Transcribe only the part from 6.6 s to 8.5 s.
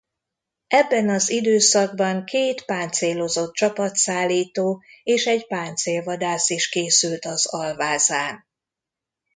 készült az alvázán.